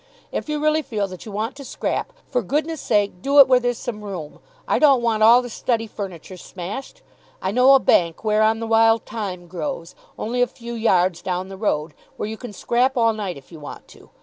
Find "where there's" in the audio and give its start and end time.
3.47-3.77